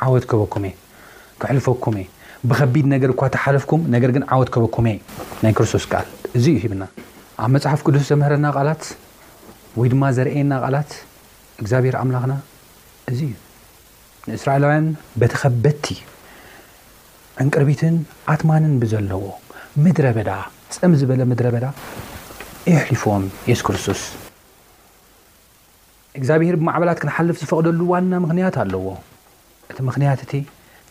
ዓወት 0.05 0.25
ከህበኩም 0.29 0.63
እ 0.69 0.71
ክሕልፈኩም 1.41 1.95
እ 2.03 2.05
ብከቢድ 2.51 2.86
ነገር 2.95 3.12
እ 3.25 3.29
ተሓለፍኩም 3.36 3.81
ነገር 3.95 4.13
ግን 4.15 4.24
ዓወት 4.36 4.50
ከበኩም 4.55 4.88
እ 4.93 4.95
ናይ 5.43 5.53
ክርስቶስ 5.60 5.86
ካል 5.91 6.07
እዙ 6.39 6.45
እዩ 6.53 6.55
ሂብና 6.63 6.83
ኣብ 7.43 7.50
መፅሓፍ 7.57 7.83
ቅዱስ 7.88 8.05
ዘምህረና 8.12 8.45
ቃላት 8.57 8.83
ወይ 9.81 9.89
ድማ 9.93 10.03
ዘርአየና 10.19 10.53
ቓላት 10.65 10.91
እግዚኣብሔር 11.62 11.98
ኣምላክና 12.01 12.33
እዚ 13.13 13.19
እዩ 13.29 13.38
ንእስራኤላውያን 14.31 14.88
በቲ 15.19 15.33
ከበድቲ 15.43 15.86
ዕንቅርቢትን 17.45 17.95
ኣትማንን 18.33 18.74
ብዘለዎ 18.83 19.24
ምድረ 19.83 20.05
በዳ 20.15 20.29
ፀሚ 20.75 20.93
ዝበለ 21.01 21.21
ምድረ 21.31 21.47
በዳ 21.53 21.65
ይሕሊፎም 22.69 23.23
የሱ 23.49 23.61
ክርስቶስ 23.67 24.01
እግዚኣብሄር 26.19 26.55
ብማዕበላት 26.61 26.97
ክንሓልፍ 27.03 27.37
ዝፈቅደሉ 27.41 27.79
ዋና 27.91 28.11
ምክንያት 28.23 28.55
ኣለዎ 28.63 28.87
እቲ 29.69 29.77
ምክንያት 29.89 30.19
እቲ 30.25 30.33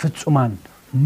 ፍፁማን 0.02 0.52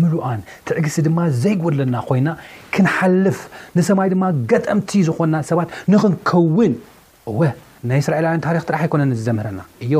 ምሉዓን 0.02 0.42
ትዕግሲ 0.70 0.96
ድማ 1.06 1.18
ዘይጎለና 1.44 1.96
ኮይና 2.10 2.28
ክንሓልፍ 2.76 3.38
ንሰማይ 3.78 4.08
ድማ 4.14 4.26
ገጠምቲ 4.52 4.92
ዝኮና 5.08 5.34
ሰባት 5.50 5.70
ንክንከውን 5.94 6.74
እወ 7.32 7.40
ናይ 7.90 8.00
እስራኤላውያን 8.04 8.44
ታክ 8.46 8.70
ራሕ 8.76 8.84
ኮነ 8.94 9.02
ዝዘመረና 9.20 9.60
እዮ 9.86 9.92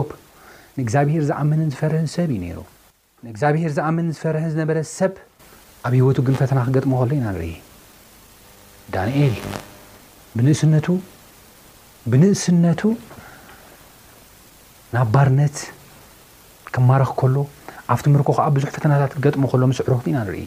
ንእግዚኣብሄር 0.78 1.24
ዝኣምንን 1.32 1.70
ዝፈር 1.74 1.92
ሰብ 2.16 2.30
እዩ 2.38 2.54
ሩ 2.60 2.62
ግ 3.42 3.88
ምን 3.98 4.06
ዝፈር 4.16 4.36
ነሰ 4.70 5.00
ኣብ 5.86 5.92
ሂይወቱ 5.98 6.18
ግን 6.26 6.36
ፈተና 6.40 6.58
ክገጥሞ 6.66 6.92
ከሎ 7.00 7.12
ኢና 7.20 7.26
ንርኢ 7.34 7.50
ዳንኤል 8.94 9.34
እስብንእስነቱ 12.08 12.80
ናብ 14.94 15.08
ባርነት 15.14 15.56
ከማረኽ 16.74 17.10
ከሎ 17.20 17.36
ኣብቲ 17.92 18.06
ምርኮ 18.14 18.28
ከዓ 18.38 18.46
ብዙሕ 18.56 18.70
ፈተናታት 18.76 19.12
ክገጥሞ 19.16 19.44
ከሎ 19.52 19.62
ምስ 19.72 19.78
ዕሩክቲ 19.86 20.06
ኢና 20.12 20.18
ንርኢ 20.26 20.40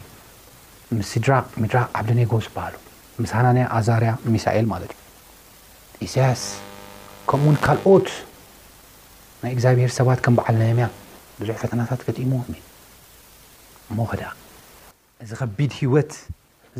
ምስሲድራ 0.98 1.32
ሚድራ 1.62 1.78
ዓብደነጎ 1.98 2.32
ይበሃሉ 2.46 2.74
ስና 3.32 3.46
ኣዛርያ 3.76 4.12
ሚሳኤል 4.34 4.66
ማለት 4.72 4.92
እዩ 4.94 6.08
ኢሳያስ 6.08 6.42
ከምኡ 7.30 7.46
ውን 7.50 7.56
ካልኦት 7.66 8.08
ናይ 9.42 9.52
እግዚኣብሔር 9.56 9.92
ሰባት 10.00 10.20
ከም 10.26 10.36
በዓል 10.40 10.56
ነምያ 10.62 10.86
ብዙሕ 11.40 11.56
ፈተናታት 11.64 12.00
ገሙ 12.18 12.32
ሞዳ 13.98 14.20
እዚ 15.22 15.30
ከቢድ 15.40 15.72
ሂወት 15.80 16.12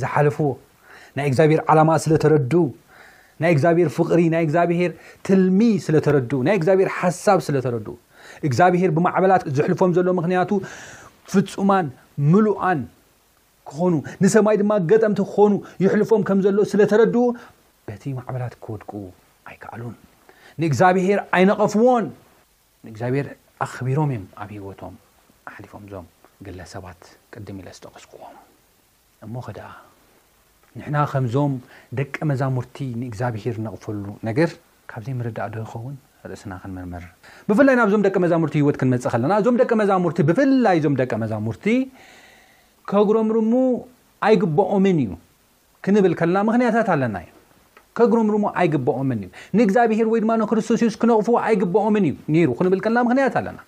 ዝሓለፍዎ 0.00 0.46
ናይ 1.16 1.26
እግዚኣብሄር 1.30 1.60
ዓላማ 1.70 1.90
ስለተረዱ 2.04 2.52
ናይ 3.42 3.50
እግዚኣብሔር 3.54 3.88
ፍቅሪ 3.96 4.20
ናይ 4.34 4.42
እግዚኣብሄር 4.46 4.90
ትልሚ 5.26 5.60
ስለተረዱ 5.86 6.30
ናይ 6.46 6.54
እግዚብሔር 6.60 6.88
ሓሳብ 6.98 7.38
ስለተረዱ 7.46 7.88
እግዚኣብሔር 8.48 8.90
ብማዕበላት 8.96 9.42
ዝሕልፎም 9.56 9.90
ዘሎ 9.96 10.08
ምክንያቱ 10.18 10.50
ፍፁማን 11.32 11.86
ምሉዓን 12.32 12.80
ክኾኑ 13.70 13.94
ንሰማይ 14.24 14.56
ድማ 14.60 14.72
ገጠምቲ 14.90 15.20
ክኾኑ 15.30 15.52
ይሕልፎም 15.84 16.22
ከም 16.28 16.38
ዘሎ 16.46 16.56
ስለተረድ 16.72 17.16
በቲ 17.88 18.02
ማዕበላት 18.18 18.54
ክወድቁ 18.64 18.90
ኣይከኣሉን 19.48 19.96
ንእግዚኣብሄር 20.62 21.18
ኣይነቐፍዎን 21.38 22.06
ንእግዚኣብሔር 22.86 23.26
ኣክቢሮም 23.66 24.10
እዮም 24.14 24.24
ኣብ 24.42 24.50
ሂወቶም 24.58 24.94
ሓሊፎም 25.54 25.84
ዞም 25.92 26.06
ግሰባት 26.46 27.00
ቅድም 27.34 27.56
ኢለ 27.60 27.68
ስጠቅስክዎ 27.76 28.18
እሞኸደ 29.26 29.60
ንሕና 30.78 30.96
ከምዞም 31.12 31.52
ደቀ 31.98 32.14
መዛሙርቲ 32.30 32.76
ንእግዚኣብሄር 33.00 33.56
ነቕፈሉ 33.66 34.04
ነገር 34.28 34.50
ካብዘይ 34.90 35.14
ምርዳእዶ 35.20 35.54
ይኸውን 35.64 35.96
ርእስና 36.30 36.52
ክንምርምር 36.62 37.04
ብፍላይ 37.48 37.76
ናብዞም 37.80 38.02
ደቀ 38.06 38.14
መዛሙርቲ 38.24 38.54
ህወት 38.62 38.76
ክንመፅእ 38.82 39.12
ከለና 39.14 39.32
እዞም 39.40 39.56
ደቀ 39.62 39.70
መዛሙርቲ 39.82 40.18
ብፍላይ 40.28 40.78
ዞም 40.84 40.94
ደቀ 41.00 41.12
መዛሙርቲ 41.22 41.66
ከግረምርሙ 42.92 43.52
ኣይግበኦምን 44.28 45.00
እዩ 45.04 45.10
ክንብል 45.86 46.14
ከልና 46.20 46.38
ምክንያታት 46.50 46.90
ኣለና 46.96 47.16
ከግረምርሙ 48.00 48.44
ኣይግበኦምን 48.60 49.20
እዩ 49.24 49.30
ንእግዚኣብሄር 49.58 50.08
ወይድማ 50.14 50.30
ንክርስቶስ 50.44 50.82
ስ 50.94 50.98
ክነቕፉ 51.02 51.28
ኣይግበኦምን 51.46 52.06
እዩ 52.38 52.44
ሩ 52.52 52.56
ክንብል 52.60 52.82
ከልና 52.86 53.02
ምክንያት 53.08 53.36
ኣለና 53.42 53.58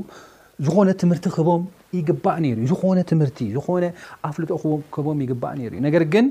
ዝኾነ 0.66 0.88
ትምህርቲ 1.02 1.24
ክህቦም 1.34 1.62
ይግባእ 1.98 2.38
ይሩ 2.50 2.58
ዝኾነ 2.70 2.98
ትምህርቲ 3.10 3.38
ዝኮነ 3.56 3.84
ኣፍሊቀ 4.28 4.50
ክህቦም 4.94 5.18
ይግባእ 5.24 5.54
ነይሩእዩ 5.60 5.80
ነገር 5.88 6.04
ግን 6.14 6.26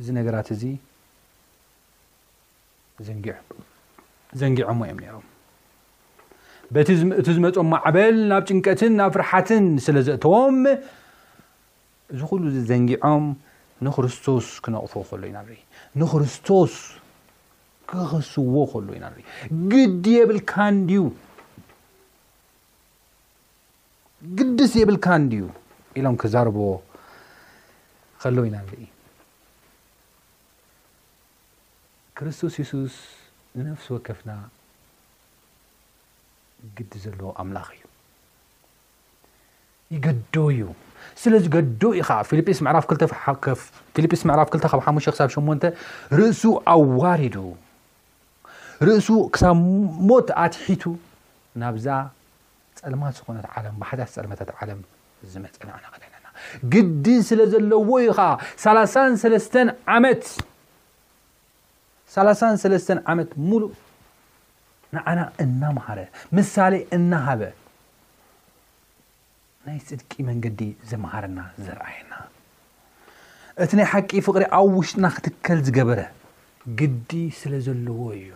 እዚ 0.00 0.06
ነገራት 0.20 0.48
እዚ 0.56 0.64
ዘንጊዖሞ 4.40 4.80
እዮም 4.88 4.98
ም 5.20 5.31
እቲ 6.80 7.28
ዝመፆኦም 7.36 7.68
ማዓበል 7.72 8.16
ናብ 8.30 8.42
ጭንቀትን 8.50 8.92
ናብ 8.98 9.10
ፍርሓትን 9.14 9.64
ስለ 9.86 9.96
ዘእተዎም 10.06 10.58
እዚ 12.12 12.20
ኩሉ 12.30 12.42
ዝዘንጊዖም 12.54 13.24
ንክርስቶስ 13.86 14.46
ክነቕፎዎ 14.64 15.02
ከሎ 15.08 15.22
ኢና 15.30 15.38
ርኢ 15.48 15.60
ንክርስቶስ 16.00 16.74
ክኽስዎ 17.92 18.54
ከሎ 18.72 18.88
ኢና 18.98 19.04
ርኢ 19.14 19.20
ግዲ 19.72 20.04
የብልካ 20.16 20.52
ዩ 20.96 21.02
ግድስ 24.40 24.72
የብልካ 24.80 25.06
ድዩ 25.32 25.44
ኢሎም 26.00 26.16
ክዛርቦዎ 26.24 26.72
ከለው 28.24 28.44
ኢና 28.48 28.56
ንርኢ 28.64 28.82
ክርስቶስ 32.18 32.54
የሱስ 32.62 32.96
ንነፍሲ 33.60 33.86
ወከፍና 33.96 34.32
ግዲ 36.78 36.92
ዘለዎ 37.04 37.28
ኣምላኽ 37.42 37.68
እዩ 37.76 37.84
ይገዶ 39.94 40.34
እዩ 40.52 40.60
ስለ 41.22 41.32
ዝገዶ 41.44 41.82
ኢ 41.98 42.00
ኻ 42.06 42.10
ፊጲስፍፊልጲስ 42.28 42.60
ምዕራፍ 44.26 44.46
2ተ 44.52 44.64
ካብ 44.70 44.80
ሓሙ 44.86 44.96
ክሳብ 45.14 45.28
8 45.34 45.66
ርእሱ 46.18 46.42
ኣዋሪዱ 46.74 47.36
ርእሱ 48.86 49.08
ክሳብ 49.34 49.56
ሞት 50.08 50.28
ኣትሒቱ 50.44 50.82
ናብዛ 51.62 51.86
ፀልማት 52.80 53.12
ዝኾነት 53.18 53.46
ዓለ 53.54 53.66
ባሓዳት 53.82 54.10
ፀልማታት 54.16 54.50
ዓለም 54.58 54.80
ዝመፀናዓናቀድ 55.32 56.02
ለና 56.12 56.26
ግዲ 56.72 57.06
ስለ 57.28 57.40
ዘለዎ 57.52 57.88
ኢ 58.06 58.08
ኻ 58.18 58.20
መትተ 59.34 59.64
ዓመት 63.12 63.30
ንዓና 64.96 65.20
እናምሃረ 65.42 66.00
ምሳሌ 66.36 66.74
እናሃበ 66.96 67.42
ናይ 69.66 69.78
ፅድቂ 69.88 70.10
መንገዲ 70.28 70.60
ዘመሃረና 70.90 71.40
ዘርኣየና 71.64 72.12
እቲ 73.64 73.70
ናይ 73.80 73.86
ሓቂ 73.92 74.10
ፍቅሪ 74.26 74.42
ኣብ 74.58 74.68
ውሽጥና 74.80 75.06
ክትከል 75.16 75.58
ዝገበረ 75.66 76.00
ግዲ 76.80 77.10
ስለ 77.40 77.52
ዘለዎ 77.66 78.02
እዩ 78.22 78.30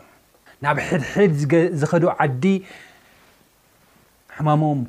ናብ 0.64 0.76
ሕድሕድ 0.88 1.32
ዝኸዱ 1.80 2.04
ዓዲ 2.24 2.44
ሕማሞም 4.36 4.80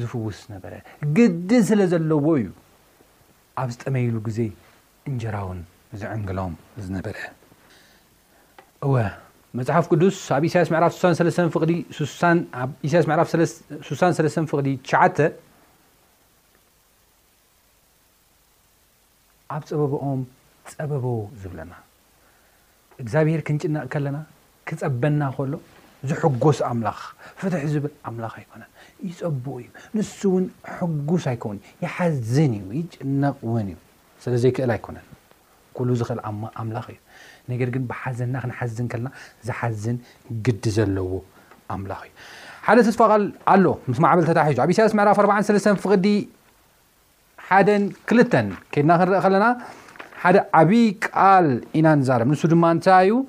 ዝፍውስ 0.00 0.38
ዝነበረ 0.46 0.74
ግዲ 1.18 1.50
ስለ 1.68 1.80
ዘለዎ 1.92 2.24
እዩ 2.40 2.48
ኣብ 3.62 3.68
ዝጠመይሉ 3.76 4.14
ግዜ 4.26 4.38
እንጀራእውን 5.10 5.60
ዘዕንግሎም 6.02 6.54
ዝነበረ 6.84 7.16
ወ 8.94 8.96
መፅሓፍ 9.58 9.84
ቅዱስ 9.92 10.16
ኣብ 10.36 10.42
ኢሳያስ 10.48 10.68
ምዕራፍ 10.72 10.92
ፍብ 10.94 10.98
እሳያስ 11.12 11.18
ዕራፍ6 11.38 11.52
ፍቅሊ 11.54 11.72
ሸ 11.98 12.22
ኣብ 19.54 19.62
ፀበቦኦም 19.68 20.20
ፀበቦ 20.70 21.04
ዝብለና 21.42 21.72
እግዚኣብሄር 23.02 23.40
ክንጭነቅ 23.48 23.84
ከለና 23.94 24.18
ክፀበና 24.68 25.22
ከሎ 25.36 25.54
ዝሕጎስ 26.10 26.58
ኣምላኽ 26.70 26.98
ፍትሕ 27.40 27.62
ዝብል 27.74 27.92
ኣምላኽ 28.08 28.32
ኣይኮነን 28.40 28.70
ይፀብኡ 29.08 29.54
እዩ 29.62 29.68
ንሱ 29.96 30.20
እውን 30.32 30.46
ሕጉስ 30.78 31.24
ኣይከውን 31.32 31.58
ይሓዝን 31.84 32.52
እዩ 32.58 32.66
ይጭነቅውን 32.80 33.68
እዩ 33.74 33.76
ስለ 34.24 34.34
ዘይክእል 34.44 34.72
ኣይኮነን 34.76 35.06
ኩሉ 35.78 35.88
ዝክእል 36.02 36.20
ኣምላኽ 36.62 36.86
እዩ 36.94 36.98
ነ 37.50 37.58
ግን 37.62 37.82
ብሓዘና 37.90 38.34
ክንሓዝ 38.42 38.76
ና 39.06 39.08
ዝሓዝን 39.46 39.96
ግዲ 40.46 40.64
ዘለዎ 40.76 41.10
ኣምላ 41.74 41.92
እዩ 42.06 42.12
ሓደ 42.66 42.78
ተፋቃል 42.86 43.24
ኣሎ 43.54 43.64
ምስ 43.90 43.98
ማዕበል 44.04 44.24
ታሒዙ 44.38 44.58
ዓብ 44.64 44.70
ሳያስ 44.76 44.94
ራፍ4 45.08 45.74
ፍቅዲ 45.84 46.06
ሓ 47.48 47.58
ክልተ 48.08 48.32
ከድና 48.72 48.92
ክንርአ 49.00 49.20
ከለና 49.24 49.46
ሓደ 50.22 50.36
ዓብይ 50.60 50.86
ቃል 51.08 51.46
ኢና 51.80 51.86
ንዛር 52.00 52.22
ንሱ 52.30 52.42
ድማ 52.52 52.66
ዩ 53.10 53.20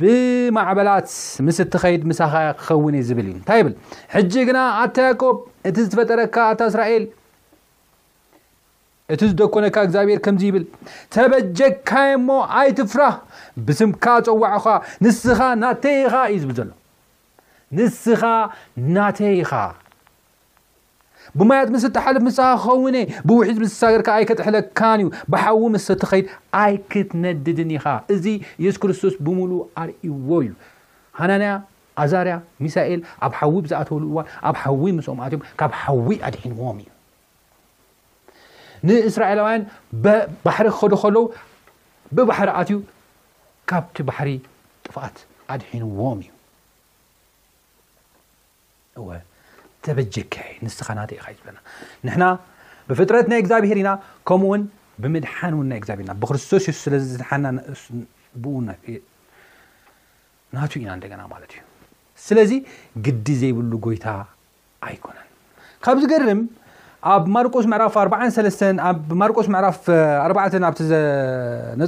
ብማዕበላት 0.00 1.10
ምስ 1.46 1.58
እት 1.64 1.74
ከድ 1.82 2.02
ሳ 2.18 2.22
ክኸውን 2.60 2.94
ዝብል 3.10 3.28
እዩታይ 3.34 3.60
ብል 3.66 3.74
ጂ 4.32 4.44
ግና 4.48 4.58
ኣታ 4.82 4.96
ያቆ 5.08 5.22
እቲ 5.68 5.76
ዝፈጠረካ 5.86 6.36
ታ 6.60 6.68
ስራኤል 6.74 7.04
እቲ 9.14 9.22
ዝደኮነካ 9.30 9.76
እግዚኣብሔር 9.86 10.20
ከምዚ 10.24 10.42
ይብል 10.46 10.64
ተበጀካይ 11.14 12.12
ሞ 12.26 12.28
ኣይትፍራህ 12.60 13.16
ብስምካ 13.66 14.04
ፀዋዕኻ 14.26 14.66
ንስኻ 15.04 15.38
ናተይኻ 15.62 16.14
እዩ 16.30 16.36
ዝብል 16.42 16.56
ዘሎ 16.58 16.70
ንስኻ 17.78 18.22
ናተይኻ 18.94 19.52
ብማያጥ 21.38 21.68
ምስ 21.74 21.84
ተሓለፍ 21.96 22.22
ምስኻ 22.26 22.46
ክኸውነ 22.62 22.96
ብውሒ 23.28 23.46
ዝተሳገርካ 23.56 24.08
ኣይ 24.18 24.24
ከጥሕለካን 24.30 24.98
እዩ 25.02 25.08
ብሓዊ 25.32 25.62
ምስተተኸይድ 25.74 26.26
ኣይ 26.62 26.74
ክትነድድን 26.90 27.70
ኢኻ 27.78 27.84
እዚ 28.16 28.24
ኢየሱ 28.60 28.76
ክርስቶስ 28.82 29.14
ብምሉእ 29.26 29.62
ኣርእዎ 29.82 30.26
እዩ 30.46 30.50
ሃናናያ 31.20 31.52
ኣዛርያ 32.02 32.34
ሚሳኤል 32.64 33.00
ኣብ 33.26 33.32
ሓዊ 33.38 33.54
ዝኣተውሉ 33.70 34.02
እዋን 34.10 34.26
ኣብ 34.48 34.56
ሓዊ 34.64 34.82
ምስኦምእትእዮም 34.98 35.44
ካብ 35.62 35.72
ሓዊ 35.84 36.08
ኣድሒንዎም 36.26 36.78
እዩ 36.82 36.86
ንእስራኤላውያን 38.88 39.62
ባሕሪ 40.46 40.66
ክከዶ 40.76 40.94
ከለው 41.02 41.24
ብባሕሪ 42.16 42.48
ኣትዩ 42.60 42.76
ካብቲ 43.70 43.96
ባሕሪ 44.08 44.30
ጥፋኣት 44.86 45.16
ኣድሒንዎም 45.54 46.18
እዩ 46.26 46.30
ተበጀካ 49.84 50.34
ንስ 50.64 50.76
ናኢና 50.98 51.52
ንና 52.06 52.22
ብፍጥረት 52.88 53.26
ናይ 53.30 53.38
እግዚብሄር 53.42 53.78
ኢና 53.82 53.90
ከምኡውን 54.28 54.62
ብምድሓን 55.02 55.52
እውን 55.56 55.66
ናይ 55.72 55.78
ግዚብሔርናብክርስቶስናቱ 55.84 57.24
ኢና 60.84 60.90
ንደና 61.00 61.22
ማት 61.32 61.52
ዩ 61.58 61.62
ስለዚ 62.26 62.52
ግዲ 63.06 63.26
ዘይብሉ 63.40 63.72
ጎይታ 63.86 64.06
ኣይኮነን 64.86 65.28
ዝገርም 66.04 66.40
ኣብ 67.14 67.24
ማርቆስ 67.34 67.66
ራፍ 67.82 67.96
ኣብ 68.88 69.06
ማርቆስ 69.22 69.46
ፍ 69.86 69.96
4 70.20 70.38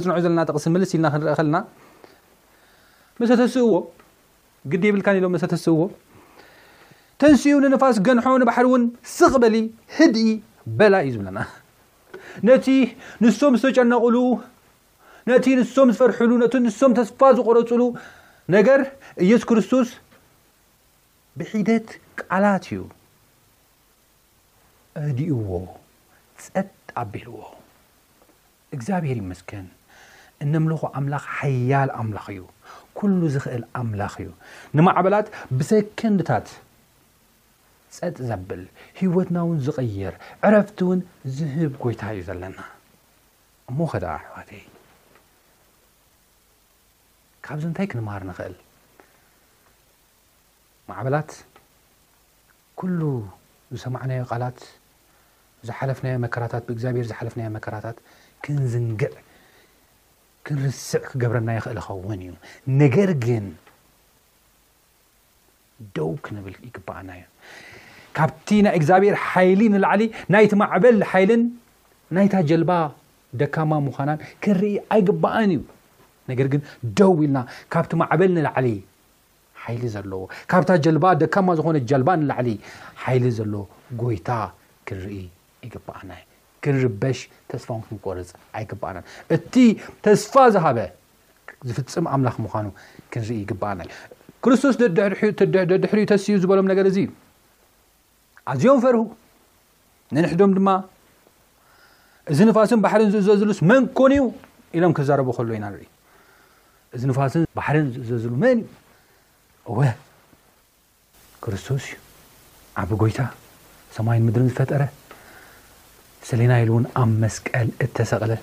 ፅንዑ 0.03 0.19
ዘለና 0.25 0.41
ጠሲ 0.49 0.65
ልስ 0.81 0.91
ኢልና 0.97 1.07
ክአ 1.37 1.43
ና 1.53 1.59
መሰተስእዎ 3.21 3.71
ግዲ 4.73 4.83
ብልካ 4.93 5.07
ሎ 5.23 5.27
መሰተእዎ 5.35 5.79
ተንሲኡ 7.21 7.55
ንነፋስ 7.63 7.97
ገንሖ 8.07 8.25
ባሕሪ 8.49 8.65
ውን 8.73 8.83
ስቕበሊ 9.15 9.55
ህድኢ 9.95 10.27
በላ 10.77 10.93
እዩ 11.05 11.11
ዝብለና 11.15 11.39
ነቲ 12.49 12.65
ንሶም 13.23 13.53
ዝተጨነቕሉ 13.63 14.15
ቲ 15.45 15.55
ንሶም 15.59 15.89
ዝፈርሉ 15.97 16.31
ቲ 16.53 16.61
ንሶም 16.67 16.91
ተስፋ 16.99 17.19
ዝቆረፅሉ 17.39 17.81
ነገር 18.55 18.79
የሱ 19.31 19.43
ክርስቶስ 19.49 19.89
ብሒደት 21.41 21.89
ቃላት 22.21 22.65
እዩ 22.71 22.79
እዲኡዎ 25.07 25.49
ፀጥ 26.45 26.69
ኣቤልዎ 27.01 27.37
እግዚኣብሄር 28.75 29.17
ይመስከን 29.23 29.67
እነምልኾ 30.43 30.81
ኣምላኽ 30.97 31.23
ሓያል 31.37 31.89
ኣምላኽ 31.99 32.25
እዩ 32.33 32.41
ኩሉ 32.97 33.21
ዝኽእል 33.35 33.63
ኣምላኽ 33.79 34.13
እዩ 34.23 34.29
ንማዕበላት 34.77 35.27
ብሰከንድታት 35.57 36.47
ፀጥ 37.97 38.15
ዘብል 38.29 38.61
ሂወትና 38.99 39.37
እውን 39.45 39.59
ዝቕይር 39.65 40.15
ዕረፍቲ 40.47 40.79
እውን 40.85 40.99
ዝህብ 41.37 41.73
ጎይታ 41.83 42.01
እዩ 42.15 42.21
ዘለና 42.29 42.59
እሞ 43.71 43.79
ኸዳ 43.93 44.05
ኣሕዋተይ 44.17 44.63
ካብዚ 47.45 47.63
እንታይ 47.69 47.87
ክንማር 47.91 48.21
ንክእል 48.29 48.55
ማዕበላት 50.89 51.31
ኩሉ 52.79 53.01
ዝሰማዕናዮ 53.75 54.21
ቃላት 54.31 54.59
ዝሓለፍና 55.67 56.07
መከራታት 56.25 56.63
ብእግዚኣብሔር 56.67 57.05
ዝሓለፍና 57.11 57.41
መከራታት 57.55 57.97
ክንዝንግዕ 58.43 59.11
ክንርስዕ 60.47 61.01
ክገብረና 61.09 61.49
ይኽእል 61.57 61.79
ኸውን 61.87 62.19
እዩ 62.27 62.31
ነገር 62.81 63.09
ግን 63.25 63.45
ደው 65.97 66.11
ክንብል 66.25 66.55
ይግባኣና 66.67 67.09
እዩ 67.19 67.25
ካብቲ 68.17 68.47
ናይ 68.65 68.75
እግዚኣብሔር 68.79 69.15
ሓይሊ 69.27 69.61
ንላዕሊ 69.73 70.03
ናይቲ 70.33 70.53
ማዕበል 70.61 70.97
ሓይልን 71.11 71.43
ናይታ 72.17 72.33
ጀልባ 72.51 72.71
ደካማ 73.41 73.71
ምዃናን 73.87 74.19
ክንርኢ 74.43 74.71
ኣይግባኣን 74.93 75.51
እዩ 75.55 75.61
ነገር 76.31 76.47
ግን 76.53 76.61
ደው 76.99 77.13
ኢልና 77.25 77.39
ካብቲ 77.73 77.91
ማዕበል 78.03 78.31
ንላዕሊ 78.37 78.67
ሓይሊ 79.63 79.83
ዘለዎ 79.95 80.21
ካብታ 80.51 80.69
ጀልባ 80.85 81.05
ደካማ 81.23 81.47
ዝኾነ 81.59 81.77
ጀልባ 81.91 82.09
ንላዕሊ 82.23 82.49
ሓይሊ 83.03 83.25
ዘሎዎ 83.39 83.61
ጎይታ 84.01 84.29
ክርኢ 84.87 85.15
ይግባኣና 85.67 86.11
ክንርበሽ 86.63 87.17
ተስፋ 87.51 87.69
ክንቆርፅ 87.87 88.29
ኣይግበኣና 88.57 88.97
እቲ 89.35 89.53
ተስፋ 90.05 90.33
ዝሃበ 90.55 90.77
ዝፍፅም 91.67 92.05
ኣምላኽ 92.15 92.35
ምኳኑ 92.45 92.65
ክንርኢ 93.11 93.37
ይግበኣና 93.43 93.81
ክርስቶስ 94.43 94.75
ደድሕር 94.97 95.99
ተስ 96.11 96.23
ዩ 96.31 96.35
ዝበሎም 96.43 96.67
ነገር 96.71 96.85
እዙዩ 96.91 97.07
ኣዝዮም 98.51 98.79
ፈርሁ 98.85 99.03
ንንሕዶም 100.15 100.51
ድማ 100.57 100.69
እዚ 102.33 102.39
ነፋስን 102.49 102.79
ባሕርን 102.83 103.09
ዝእዘዝሉስ 103.13 103.59
መን 103.69 103.83
ኮንዩ 103.99 104.21
ኢሎም 104.77 104.91
ክዛረቦ 104.97 105.29
ከሎ 105.37 105.49
ኢና 105.57 105.65
ርኢ 105.73 105.87
እዚ 106.95 107.01
ፋስን 107.17 107.43
ባሕርን 107.57 107.87
ዝእዘዝሉ 108.07 108.33
ን 108.43 108.57
እወ 109.69 109.79
ክርስቶስ 111.43 111.83
እዩ 111.89 111.95
ዓብ 112.81 112.89
ጎይታ 113.01 113.19
ሰማይን 113.97 114.23
ምድርን 114.27 114.49
ዝፈጠረ 114.51 114.81
ስለናኢሉ 116.27 116.69
እውን 116.73 116.85
ኣብ 117.01 117.11
መስቀል 117.23 117.67
እተሰቕለ 117.85 118.33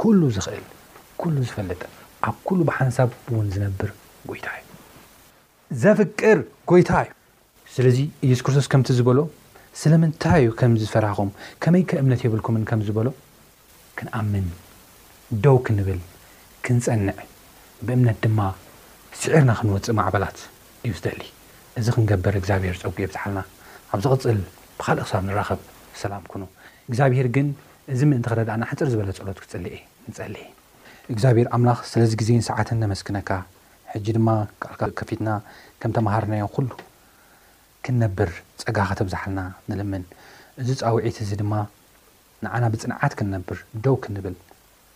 ኩሉ 0.00 0.20
ዝኽእል 0.36 0.64
ኩሉ 1.20 1.36
ዝፈለጠ 1.48 1.82
ኣብ 2.28 2.36
ኩሉ 2.48 2.58
ብሓንሳብ 2.68 3.10
እውን 3.32 3.46
ዝነብር 3.54 3.90
ጎይታ 4.30 4.46
እዩ 4.58 4.64
ዘፍቅር 5.82 6.38
ጎይታ 6.70 6.90
እዩ 7.04 7.12
ስለዚ 7.74 7.98
የሱ 8.30 8.40
ክርስቶስ 8.46 8.66
ከምቲ 8.72 8.88
ዝበሎ 8.98 9.20
ስለምንታይ 9.80 10.42
እዩ 10.44 10.50
ከምዝፈራኹም 10.60 11.30
ከመይ 11.62 11.82
ከእምነት 11.90 12.20
የብልኩምን 12.24 12.64
ከምዝበሎ 12.70 13.08
ክንኣምን 13.98 14.46
ደው 15.46 15.56
ክንብል 15.66 16.00
ክንፀንዕ 16.66 17.18
ብእምነት 17.86 18.18
ድማ 18.24 18.40
ስዕርና 19.20 19.50
ክንወፅእ 19.58 19.96
ማዕበላት 19.98 20.38
እዩ 20.84 20.92
ዝደሊ 20.98 21.22
እዚ 21.78 21.86
ክንገበር 21.94 22.34
እግዚኣብሄር 22.40 22.76
ፀጉ 22.82 22.90
ብዝሓልና 23.08 23.40
ኣብ 23.94 24.00
ዚቕፅል 24.04 24.38
ብካልእ 24.78 25.04
ክሳብ 25.08 25.22
ንራኸብ 25.28 25.60
ሰላም 26.02 26.22
ኩኑ 26.32 26.42
እግዚኣብሄር 26.90 27.26
ግን 27.36 27.46
እዚ 27.92 28.00
ምእንቲ 28.10 28.26
ክረዳእና 28.32 28.62
ሓንፀር 28.70 28.88
ዝበለ 28.92 29.10
ፀሎት 29.18 29.38
ክፅልእ 29.42 29.78
ንጸልአ 30.10 30.42
እግዚኣብሔር 31.12 31.46
ኣምላኽ 31.56 31.78
ስለዚ 31.92 32.12
ግዜን 32.20 32.42
ሰዓትን 32.48 32.78
ነመስክነካ 32.82 33.30
ሕጂ 33.92 34.06
ድማ 34.16 34.28
ከፊትና 34.98 35.28
ከም 35.82 35.90
ተምሃርናዮ 35.96 36.44
ኩሉ 36.56 36.70
ክንነብር 37.86 38.30
ፀጋ 38.62 38.78
ኸ 38.88 38.98
ተብዛሓልና 39.00 39.40
ንልምን 39.70 40.04
እዚ 40.62 40.68
ፃውዒት 40.82 41.18
እዚ 41.24 41.30
ድማ 41.42 41.54
ንዓና 42.44 42.64
ብፅንዓት 42.74 43.12
ክንነብር 43.20 43.58
ደው 43.86 43.96
ክንብል 44.04 44.36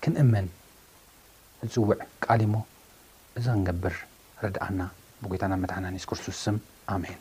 ክንእመን 0.04 0.46
ዝፅውዕ 1.72 2.00
ቃሊሞ 2.26 2.54
እዚ 3.40 3.44
ክንገብር 3.54 3.96
ረድኣና 4.44 4.80
ብጎይታናብ 5.24 5.60
መትሓና 5.64 5.86
ንስክርስስም 5.96 6.58
ኣሜን 6.94 7.20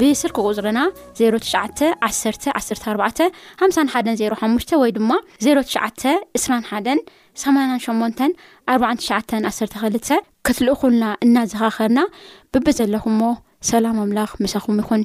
ብስርክ 0.00 0.36
ቑዝለና 0.46 0.80
ዜሮ 1.20 1.34
ትሽዓተ 1.44 1.78
ዓሰተ 2.06 2.44
ዓሰተ 2.58 2.82
ኣርባዕተ 2.92 3.18
ሓሳን 3.62 3.90
ሓደን 3.92 4.18
ዜሮ 4.20 4.32
ሓሙሽተ 4.40 4.72
ወይ 4.82 4.90
ድማ 4.96 5.10
ዜሮ 5.44 5.56
ትሽዓተ 5.68 6.02
እስራ 6.38 6.52
ሓን 6.70 7.00
8ናን 7.44 7.80
ሸሞንተን 7.86 8.32
ኣርባን 8.72 9.00
ትሽዓተን 9.02 9.46
ዓሰርተ 9.50 9.74
ክልተ 9.84 10.08
ክትልእ 10.48 10.78
ኩልና 10.80 11.04
እናዘኻኸርና 11.26 12.00
ብቢ 12.54 12.66
ዘለኹ 12.80 13.04
ሞ 13.20 13.30
ሰላም 13.70 13.98
ኣምላኽ 14.06 14.32
መሳኹም 14.46 14.78
ይኹን 14.82 15.02